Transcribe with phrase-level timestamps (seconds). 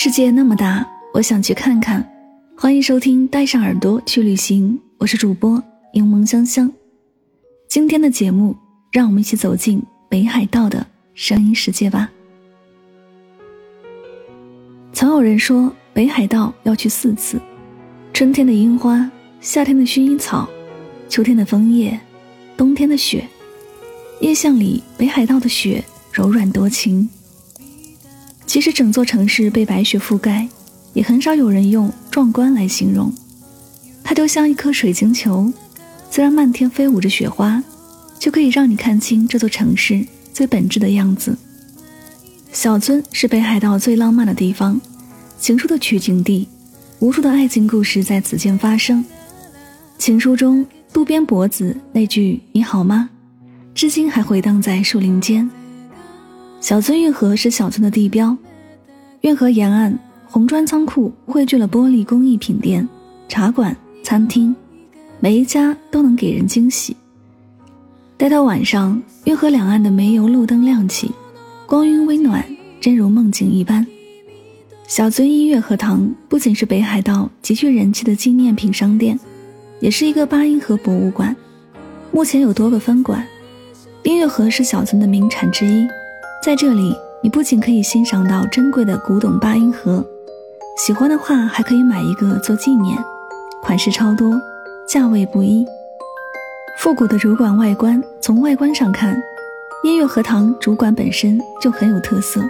[0.00, 2.08] 世界那么大，我想去看看。
[2.56, 5.60] 欢迎收听《带上耳朵去旅行》，我是主播
[5.92, 6.72] 柠檬香香。
[7.68, 8.56] 今天的节目，
[8.92, 12.08] 让我们一起走进北海道的声音世界吧。
[14.92, 17.40] 曾有人说，北海道要去四次：
[18.12, 20.48] 春天的樱花，夏天的薰衣草，
[21.08, 21.98] 秋天的枫叶，
[22.56, 23.26] 冬天的雪。
[24.20, 27.10] 印象里，北海道的雪柔软多情。
[28.48, 30.48] 即使整座城市被白雪覆盖，
[30.94, 33.12] 也很少有人用壮观来形容。
[34.02, 35.52] 它就像一颗水晶球，
[36.10, 37.62] 虽然漫天飞舞着雪花，
[38.18, 41.36] 就可以让你看清这座城市最本质的样子。
[42.50, 44.80] 小樽是北海道最浪漫的地方，
[45.38, 46.48] 情书的取景地，
[47.00, 49.04] 无数的爱情故事在此间发生。
[49.98, 53.10] 情书中渡边博子那句“你好吗”，
[53.74, 55.48] 至今还回荡在树林间。
[56.60, 58.36] 小樽运河是小樽的地标，
[59.20, 62.86] 运河沿岸红砖仓库汇聚了玻璃工艺品店、
[63.28, 64.54] 茶馆、餐厅，
[65.20, 66.96] 每一家都能给人惊喜。
[68.16, 71.12] 待到晚上，运河两岸的煤油路灯亮起，
[71.64, 72.44] 光晕微暖，
[72.80, 73.86] 真如梦境一般。
[74.88, 79.18] 小樽音乐荷堂不仅是北海道极具人气的纪念品商店，
[79.78, 81.34] 也是一个八音盒博物馆，
[82.10, 83.24] 目前有多个分馆。
[84.02, 85.86] 音乐盒是小樽的名产之一。
[86.48, 90.02] 在这里，你不仅可以欣赏到珍贵的古董八音盒，
[90.78, 92.96] 喜欢的话还可以买一个做纪念，
[93.60, 94.32] 款式超多，
[94.88, 95.66] 价位不一。
[96.78, 99.14] 复古的主管外观，从外观上看，
[99.84, 102.40] 音乐荷塘主管本身就很有特色，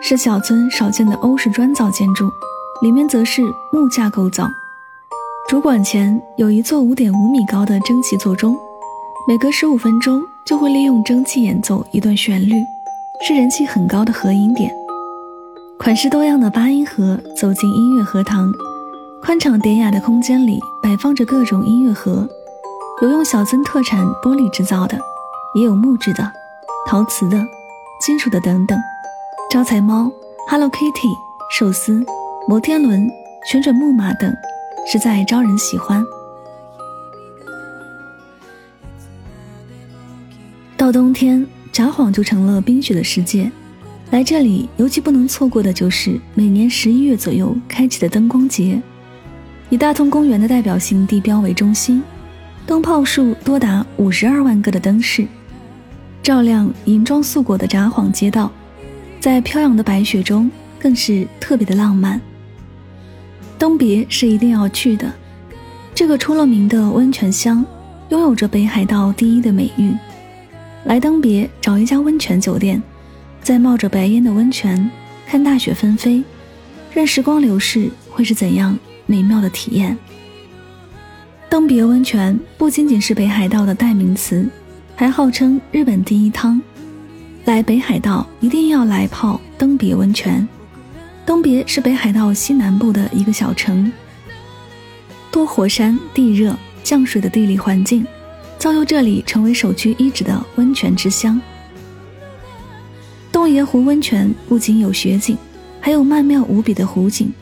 [0.00, 2.30] 是小村少见的欧式砖造建筑，
[2.80, 3.42] 里面则是
[3.74, 4.50] 木架构造。
[5.50, 8.56] 主管前有一座五点五米高的蒸汽座钟，
[9.28, 12.54] 每隔十五分钟就会利用蒸汽演奏一段旋律。
[13.24, 14.74] 是人气很高的合影点，
[15.78, 18.52] 款式多样的八音盒走进音乐荷堂，
[19.22, 22.28] 宽敞典雅的空间里摆放着各种音乐盒，
[23.00, 24.98] 有用小樽特产玻璃制造的，
[25.54, 26.32] 也有木质的、
[26.84, 27.40] 陶瓷的、
[28.04, 28.76] 金属的等等。
[29.48, 30.10] 招财猫、
[30.48, 31.14] Hello Kitty、
[31.56, 32.04] 寿司、
[32.48, 33.08] 摩天轮、
[33.46, 34.34] 旋转木马等，
[34.84, 36.04] 实在招人喜欢。
[40.76, 41.46] 到冬天。
[41.72, 43.50] 札幌就成了冰雪的世界，
[44.10, 48.80] 来这里尤其不能错过的就是每年十一月左右开启的灯光节。
[49.70, 52.02] 以大通公园的代表性地标为中心，
[52.66, 55.26] 灯泡数多达五十二万个的灯饰，
[56.22, 58.52] 照亮银装素裹的札幌街道，
[59.18, 62.20] 在飘扬的白雪中更是特别的浪漫。
[63.56, 65.10] 登别是一定要去的，
[65.94, 67.64] 这个出了名的温泉乡，
[68.10, 69.94] 拥有着北海道第一的美誉。
[70.84, 72.82] 来登别，找一家温泉酒店，
[73.40, 74.90] 在冒着白烟的温泉
[75.26, 76.22] 看大雪纷飞，
[76.92, 78.76] 任时光流逝，会是怎样
[79.06, 79.96] 美妙的体验？
[81.48, 84.48] 登别温泉不仅仅是北海道的代名词，
[84.96, 86.60] 还号称日本第一汤。
[87.44, 90.46] 来北海道一定要来泡登别温泉。
[91.24, 93.92] 登别是北海道西南部的一个小城，
[95.30, 98.04] 多火山、地热、降水的地理环境。
[98.62, 101.40] 造就这里成为首屈一指的温泉之乡。
[103.32, 105.36] 洞爷湖温泉不仅有雪景，
[105.80, 107.32] 还有曼妙无比的湖景。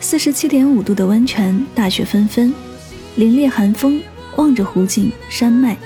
[0.00, 2.52] 四十七点五度的温泉，大雪纷纷，
[3.16, 4.02] 凛冽寒风，
[4.34, 5.76] 望着湖景、山脉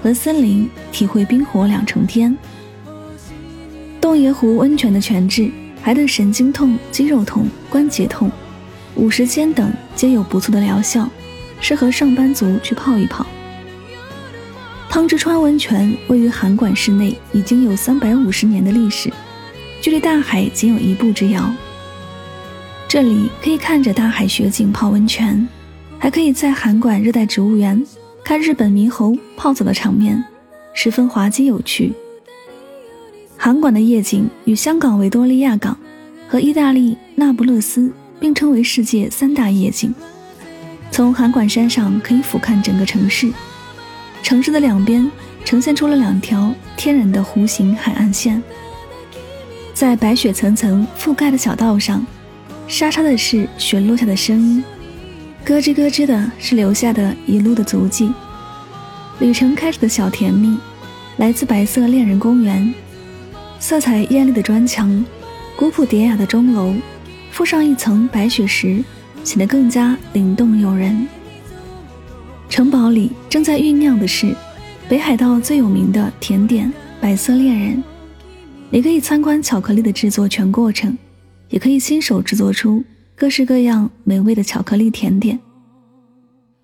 [0.00, 2.38] 和森林，体会冰火两重天。
[4.00, 5.50] 洞爷湖温泉的泉质
[5.82, 8.30] 还对神经痛、肌肉痛、关节痛、
[8.94, 11.10] 五十肩等皆有不错的疗效，
[11.60, 13.26] 适合上班族去泡一泡。
[15.00, 19.10] 汤之川温泉位于函馆市内，已经有三百五十年的历史，
[19.80, 21.50] 距离大海仅有一步之遥。
[22.86, 25.48] 这里可以看着大海雪景泡温泉，
[25.98, 27.82] 还可以在函馆热带植物园
[28.22, 30.22] 看日本猕猴泡澡的场面，
[30.74, 31.94] 十分滑稽有趣。
[33.38, 35.74] 函馆的夜景与香港维多利亚港
[36.28, 39.94] 和意大利那不勒斯并称为世界三大夜景。
[40.90, 43.32] 从函馆山上可以俯瞰整个城市，
[44.22, 45.10] 城市的两边
[45.44, 48.42] 呈现出了两条天然的弧形海岸线。
[49.74, 52.06] 在白雪层层覆盖的小道上，
[52.68, 54.62] 沙沙的是雪落下的声音，
[55.44, 58.12] 咯吱咯吱的是留下的一路的足迹。
[59.20, 60.58] 旅程开始的小甜蜜，
[61.16, 62.74] 来自白色恋人公园，
[63.58, 65.04] 色彩艳丽的砖墙。
[65.56, 66.74] 古朴典雅的钟楼，
[67.30, 68.82] 附上一层白雪石，
[69.24, 71.06] 显得更加灵动诱人。
[72.50, 74.34] 城堡里正在酝酿的是
[74.88, 76.70] 北海道最有名的甜点——
[77.00, 77.80] 白色恋人。
[78.70, 80.98] 你可以参观巧克力的制作全过程，
[81.48, 82.82] 也可以亲手制作出
[83.14, 85.38] 各式各样美味的巧克力甜点。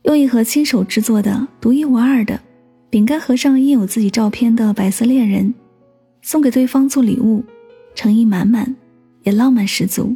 [0.03, 2.41] 用一盒亲手制作的独一无二的
[2.91, 5.55] 饼干盒上印有自己照片的白色恋人，
[6.21, 7.45] 送给对方做礼物，
[7.95, 8.75] 诚意满满。
[9.23, 10.15] 也浪漫十足。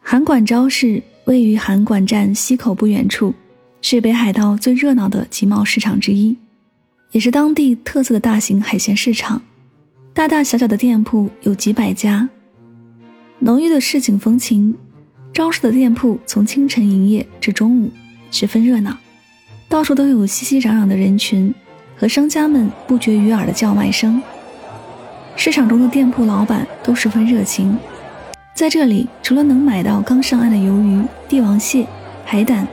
[0.00, 3.32] 函馆昭市位于函馆站西口不远处，
[3.86, 6.34] 是北海道最热闹的集贸市场之一，
[7.12, 9.42] 也是当地特色的大型海鲜市场。
[10.14, 12.26] 大大小小的店铺有几百家，
[13.40, 14.74] 浓郁的市井风情。
[15.34, 17.90] 昭市的店铺从清晨营业至中午，
[18.30, 18.96] 十分热闹，
[19.68, 21.54] 到处都有熙熙攘攘的人群
[21.94, 24.22] 和商家们不绝于耳的叫卖声。
[25.36, 27.76] 市场中的店铺老板都十分热情，
[28.54, 31.86] 在这里除了能买到刚上岸的鱿鱼、帝王蟹、
[32.24, 32.66] 海胆、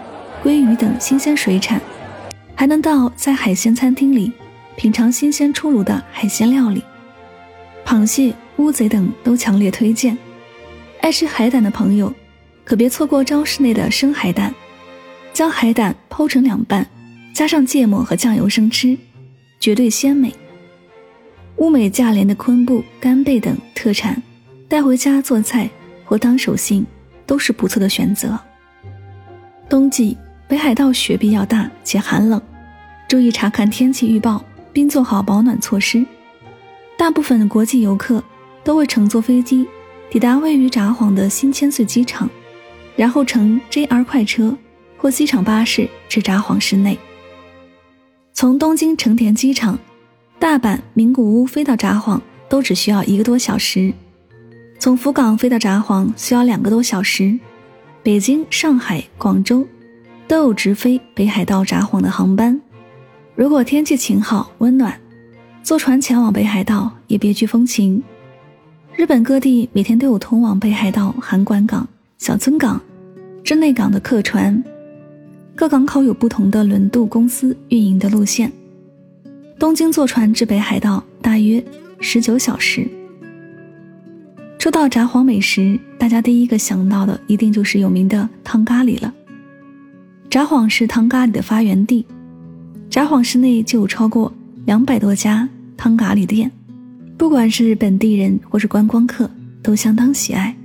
[0.43, 1.79] 鲑鱼等新鲜水产，
[2.55, 4.31] 还能到在海鲜餐厅里
[4.75, 6.83] 品尝新鲜出炉的海鲜料理，
[7.85, 10.17] 螃蟹、乌贼等都强烈推荐。
[10.99, 12.11] 爱吃海胆的朋友，
[12.65, 14.51] 可别错过超市内的生海胆，
[15.31, 16.87] 将海胆剖成两半，
[17.35, 18.97] 加上芥末和酱油生吃，
[19.59, 20.33] 绝对鲜美。
[21.57, 24.19] 物美价廉的昆布、干贝等特产，
[24.67, 25.69] 带回家做菜
[26.03, 26.83] 或当手信
[27.27, 28.39] 都是不错的选择。
[29.69, 30.17] 冬季
[30.51, 32.41] 北海道雪比较大且寒冷，
[33.07, 34.43] 注意查看天气预报
[34.73, 36.05] 并做好保暖措施。
[36.97, 38.21] 大部分国际游客
[38.61, 39.65] 都会乘坐飞机
[40.09, 42.29] 抵达位于札幌的新千岁机场，
[42.97, 44.53] 然后乘 JR 快车
[44.97, 46.99] 或机场巴士至札幌市内。
[48.33, 49.79] 从东京成田机场。
[50.37, 52.19] 大阪、名古屋飞到札幌
[52.49, 53.93] 都只需要一个多小时，
[54.79, 57.39] 从福冈飞到札幌需要两个多小时。
[58.03, 59.65] 北京、上海、广州
[60.31, 62.57] 都有直飞北海道札幌的航班。
[63.35, 64.97] 如果天气晴好、温暖，
[65.61, 68.01] 坐船前往北海道也别具风情。
[68.95, 71.85] 日本各地每天都有通往北海道函馆港、
[72.17, 72.81] 小樽港、
[73.43, 74.63] 真内港的客船，
[75.53, 78.49] 各港口有不同的轮渡公司运营的路线。
[79.59, 81.61] 东京坐船至北海道大约
[81.99, 82.89] 十九小时。
[84.57, 89.13] 说到札幌美食，大家第一个想到的一定就是有名的汤咖喱了。
[90.31, 92.05] 札幌是汤咖喱的发源地，
[92.89, 94.31] 札幌市内就有超过
[94.65, 96.49] 两百多家汤咖喱店，
[97.17, 99.29] 不管是本地人或是观光客，
[99.61, 100.55] 都相当喜爱。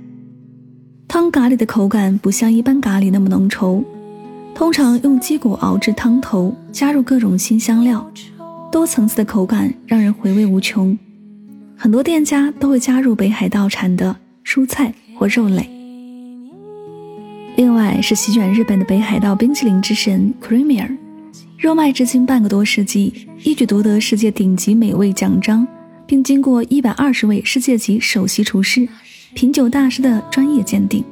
[1.05, 3.83] 汤咖喱的口感不像一般咖喱那么浓稠，
[4.55, 8.09] 通常用鸡骨熬制汤头，加入各种新香料。
[8.71, 10.97] 多层次的口感让人回味无穷，
[11.75, 15.76] 很多店家都会加入北海道产的蔬菜或肉类。
[17.57, 20.95] 另外是席卷日本的北海道冰淇淋之神 Creamier，
[21.57, 23.11] 热卖至今半个多世纪，
[23.41, 25.67] 一举夺得世界顶级美味奖章，
[26.05, 28.87] 并经过一百二十位世界级首席厨师、
[29.33, 31.03] 品酒大师的专业鉴定。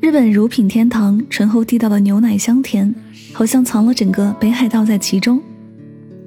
[0.00, 2.92] 日本乳品天堂，醇厚地道的牛奶香甜，
[3.32, 5.40] 好像藏了整个北海道在其中。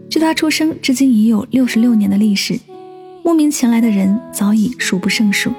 [0.10, 2.58] 距他出生至今已有六十六年的历史，
[3.26, 5.52] 慕名前来的人早已数不胜数。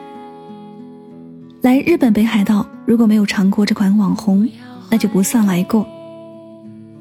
[1.67, 4.49] 来日本北海道，如果没有尝过这款网红，
[4.89, 5.85] 那就不算来过。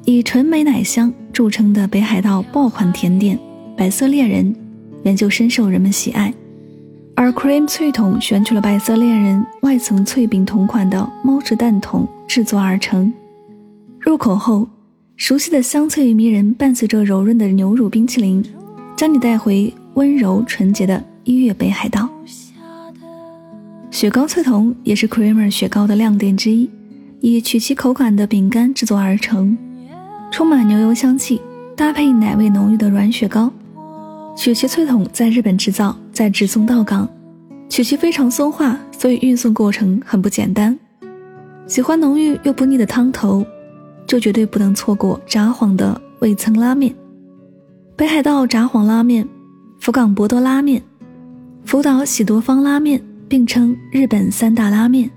[0.04, 3.38] 以纯美奶香著称的北海道爆款甜点——
[3.78, 4.52] 白色恋人，
[5.04, 6.34] 原就深受人们喜爱。
[7.14, 13.12] 而 Cream 脆筒选取了白色恋人外层脆饼同款的猫式蛋筒制作而成，
[14.00, 14.68] 入口后。
[15.16, 18.44] 熟悉的香脆迷人，伴随着柔润的牛乳冰淇淋，
[18.96, 22.08] 将你带回温柔纯洁的一月北海道。
[23.96, 26.68] 雪糕脆筒也是 Creamer 雪糕的亮点之一，
[27.22, 29.56] 以曲奇口感的饼干制作而成，
[30.30, 31.40] 充满牛油香气，
[31.74, 33.50] 搭配奶味浓郁的软雪糕。
[34.36, 37.08] 曲奇脆筒在日本制造，再直送到港。
[37.70, 40.78] 曲奇非常松化，所以运送过程很不简单。
[41.66, 43.46] 喜欢浓郁又不腻的汤头。
[44.06, 46.94] 就绝对不能错过札幌的味噌拉面、
[47.96, 49.26] 北海道札幌拉面、
[49.80, 50.82] 福冈博多拉面、
[51.64, 55.10] 福岛喜多方拉面并称日本三大拉面。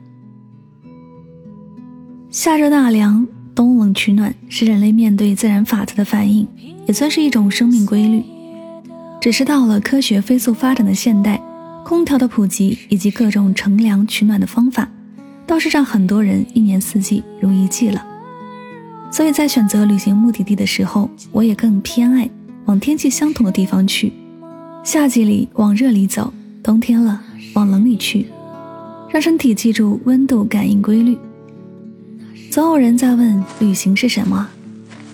[2.29, 6.47] 夏热纳凉，冬冷取暖，是人类面对自然法则的反应，
[6.85, 8.23] 也算是一种生命规律。
[9.19, 11.41] 只是到了科学飞速发展的现代，
[11.83, 14.87] 空调的普及以及各种乘凉取暖的方法，
[15.45, 18.05] 倒是让很多人一年四季如一季了。
[19.11, 22.29] 所以在选择旅行目的地的时候，我也更偏爱
[22.65, 24.13] 往天气相同的地方去。
[24.83, 26.31] 夏季里往热里走，
[26.63, 27.19] 冬天了
[27.53, 28.27] 往冷里去，
[29.09, 31.17] 让身体记住温度感应规律。
[32.51, 34.47] 总有人在问旅行是什么？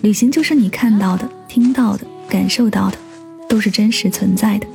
[0.02, 2.98] 旅行就是你看到的、听到的、感受到的，
[3.50, 4.68] 都是真实存在的。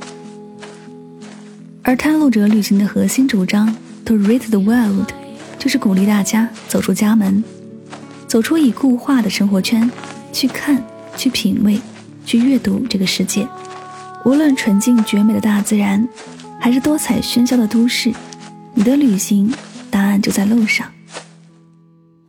[1.83, 3.73] 而探路者旅行的核心主张
[4.05, 5.09] “To read the world”，
[5.57, 7.43] 就是鼓励大家走出家门。
[8.27, 9.89] 走出已固化的生活圈，
[10.31, 10.81] 去看、
[11.17, 11.81] 去品味、
[12.25, 13.47] 去阅读这个世界。
[14.23, 16.07] 无论纯净绝美的大自然，
[16.61, 18.13] 还是多彩喧嚣的都市，
[18.75, 19.51] 你的旅行
[19.89, 20.87] 答案就在路上。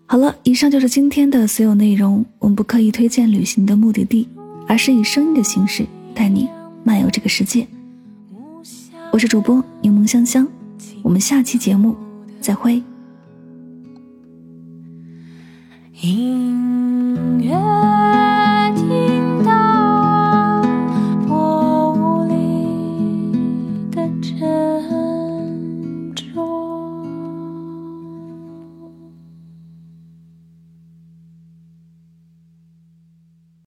[0.06, 2.24] 好了，以上就是今天的所有内容。
[2.38, 4.26] 我们不刻意推荐旅行的目的地，
[4.66, 6.48] 而是以声音的形式带你
[6.82, 7.68] 漫游这个世界。
[9.12, 10.48] 我是主播柠檬香香，
[11.02, 11.94] 我们下期节目
[12.40, 12.82] 再会。